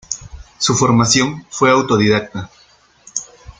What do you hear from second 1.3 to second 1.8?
fue